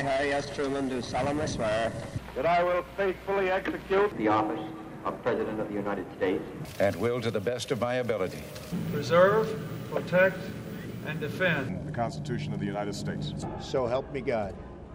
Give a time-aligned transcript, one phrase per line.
[0.00, 0.48] I, Harry S.
[0.54, 1.92] Truman, do solemnly swear
[2.34, 4.60] that I will faithfully execute the office
[5.04, 6.42] of President of the United States
[6.78, 8.42] and will, to the best of my ability,
[8.92, 9.46] preserve,
[9.90, 10.38] protect,
[11.06, 13.34] and defend the Constitution of the United States.
[13.60, 14.54] So help me God.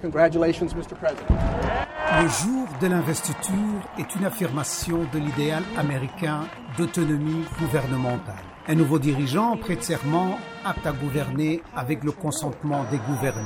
[0.00, 0.96] Congratulations, Mr.
[0.98, 1.28] President.
[1.28, 8.44] Le jour de l'investiture est une affirmation de l'idéal américain d'autonomie gouvernementale.
[8.66, 13.44] Un nouveau dirigeant prête serment apte à gouverner avec le consentement des gouvernés.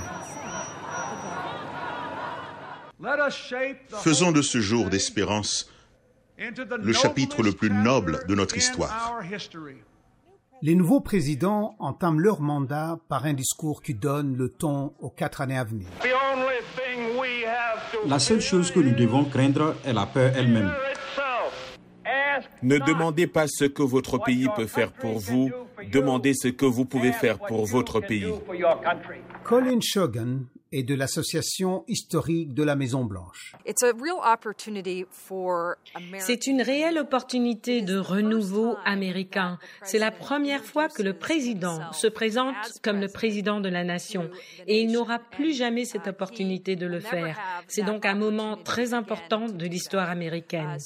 [4.03, 5.71] Faisons de ce jour d'espérance
[6.39, 9.21] le chapitre le plus noble de notre histoire.
[10.63, 15.41] Les nouveaux présidents entament leur mandat par un discours qui donne le ton aux quatre
[15.41, 15.89] années à venir.
[18.07, 20.72] La seule chose que nous devons craindre est la peur elle-même.
[22.63, 25.50] Ne demandez pas ce que votre pays peut faire pour vous,
[25.91, 28.32] demandez ce que vous pouvez faire pour votre pays.
[29.44, 33.55] Colin Shogan et de l'Association historique de la Maison-Blanche.
[36.18, 39.58] C'est une réelle opportunité de renouveau américain.
[39.82, 44.30] C'est la première fois que le président se présente comme le président de la nation
[44.66, 47.38] et il n'aura plus jamais cette opportunité de le faire.
[47.68, 50.78] C'est donc un moment très important de l'histoire américaine.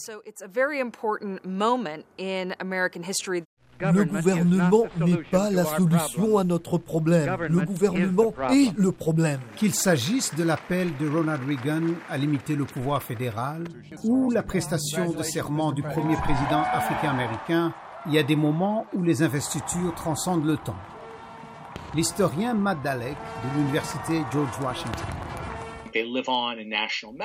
[3.80, 7.36] Le gouvernement n'est pas la solution à notre problème.
[7.48, 9.40] Le gouvernement est le problème.
[9.56, 13.64] Qu'il s'agisse de l'appel de Ronald Reagan à limiter le pouvoir fédéral
[14.04, 17.74] ou la prestation de serment du premier président africain-américain,
[18.06, 20.76] il y a des moments où les investitures transcendent le temps.
[21.94, 25.23] L'historien Matt Dalek de l'Université George Washington.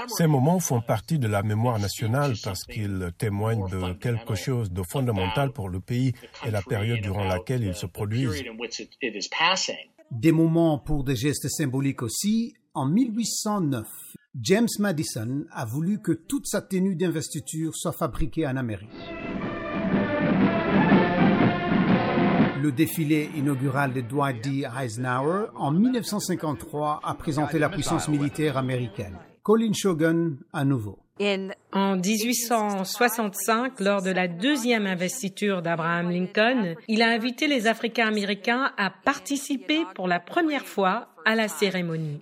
[0.08, 4.84] Ces moments font partie de la mémoire nationale parce qu'ils témoignent de quelque chose de
[4.84, 6.14] fondamental pour le pays
[6.46, 8.44] et la période durant laquelle ils se produisent.
[10.12, 12.56] Des moments pour des gestes symboliques aussi.
[12.76, 13.88] En 1809,
[14.42, 18.90] James Madison a voulu que toute sa tenue d'investiture soit fabriquée en Amérique.
[22.62, 24.68] Le défilé inaugural de Dwight D.
[24.78, 29.16] Eisenhower en 1953 a présenté la puissance militaire américaine.
[29.44, 31.00] Colin Shogun à nouveau.
[31.72, 38.72] En 1865, lors de la deuxième investiture d'Abraham Lincoln, il a invité les Africains américains
[38.78, 42.20] à participer pour la première fois à la cérémonie.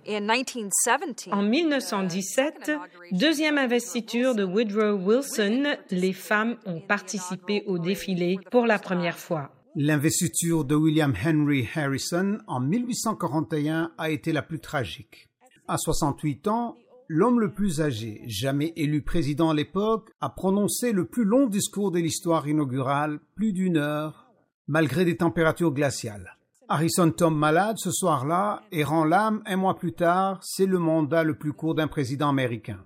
[1.32, 2.72] En 1917,
[3.12, 9.50] deuxième investiture de Woodrow Wilson, les femmes ont participé au défilé pour la première fois.
[9.80, 15.28] L'investiture de William Henry Harrison en 1841 a été la plus tragique.
[15.68, 16.74] À 68 ans,
[17.06, 21.92] l'homme le plus âgé, jamais élu président à l'époque, a prononcé le plus long discours
[21.92, 24.26] de l'histoire inaugurale, plus d'une heure,
[24.66, 26.36] malgré des températures glaciales.
[26.68, 31.22] Harrison tombe malade ce soir-là et rend l'âme un mois plus tard, c'est le mandat
[31.22, 32.80] le plus court d'un président américain.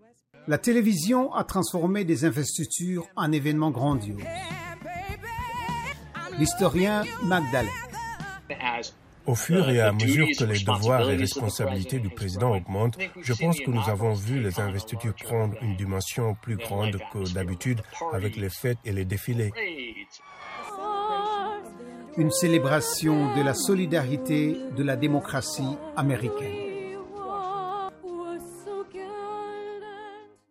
[0.47, 4.21] La télévision a transformé des investitures en événements grandioses
[6.39, 7.69] l'historien Magdalene.
[9.25, 13.61] Au fur et à mesure que les devoirs et responsabilités du président augmentent, je pense
[13.61, 17.81] que nous avons vu les investitures prendre une dimension plus grande que d'habitude
[18.13, 19.53] avec les fêtes et les défilés.
[22.17, 26.72] Une célébration de la solidarité de la démocratie américaine.